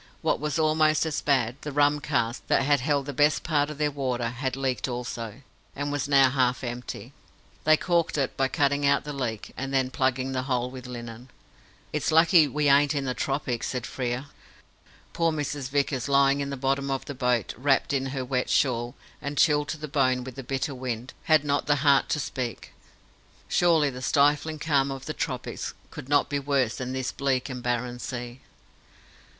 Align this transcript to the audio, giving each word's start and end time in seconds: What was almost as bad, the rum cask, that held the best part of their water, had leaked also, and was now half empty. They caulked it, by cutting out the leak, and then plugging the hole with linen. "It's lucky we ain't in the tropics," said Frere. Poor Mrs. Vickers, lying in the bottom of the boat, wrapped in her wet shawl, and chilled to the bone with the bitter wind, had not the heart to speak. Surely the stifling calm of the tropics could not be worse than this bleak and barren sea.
What 0.23 0.39
was 0.39 0.57
almost 0.57 1.05
as 1.05 1.21
bad, 1.21 1.57
the 1.61 1.71
rum 1.71 1.99
cask, 2.01 2.41
that 2.47 2.63
held 2.63 3.05
the 3.05 3.13
best 3.13 3.43
part 3.43 3.69
of 3.69 3.77
their 3.77 3.91
water, 3.91 4.29
had 4.29 4.55
leaked 4.55 4.87
also, 4.87 5.43
and 5.75 5.91
was 5.91 6.07
now 6.07 6.31
half 6.31 6.63
empty. 6.63 7.13
They 7.65 7.77
caulked 7.77 8.17
it, 8.17 8.35
by 8.35 8.47
cutting 8.47 8.83
out 8.83 9.03
the 9.03 9.13
leak, 9.13 9.53
and 9.55 9.71
then 9.71 9.91
plugging 9.91 10.31
the 10.31 10.41
hole 10.49 10.71
with 10.71 10.87
linen. 10.87 11.29
"It's 11.93 12.11
lucky 12.11 12.47
we 12.47 12.67
ain't 12.67 12.95
in 12.95 13.05
the 13.05 13.13
tropics," 13.13 13.67
said 13.67 13.85
Frere. 13.85 14.25
Poor 15.13 15.31
Mrs. 15.31 15.69
Vickers, 15.69 16.09
lying 16.09 16.39
in 16.39 16.49
the 16.49 16.57
bottom 16.57 16.89
of 16.89 17.05
the 17.05 17.13
boat, 17.13 17.53
wrapped 17.55 17.93
in 17.93 18.07
her 18.07 18.25
wet 18.25 18.49
shawl, 18.49 18.95
and 19.21 19.37
chilled 19.37 19.67
to 19.67 19.77
the 19.77 19.87
bone 19.87 20.23
with 20.23 20.33
the 20.33 20.41
bitter 20.41 20.73
wind, 20.73 21.13
had 21.25 21.43
not 21.45 21.67
the 21.67 21.85
heart 21.85 22.09
to 22.09 22.19
speak. 22.19 22.73
Surely 23.47 23.91
the 23.91 24.01
stifling 24.01 24.57
calm 24.57 24.89
of 24.89 25.05
the 25.05 25.13
tropics 25.13 25.75
could 25.91 26.09
not 26.09 26.27
be 26.27 26.39
worse 26.39 26.77
than 26.77 26.91
this 26.91 27.11
bleak 27.11 27.49
and 27.51 27.61
barren 27.61 27.99
sea. 27.99 28.41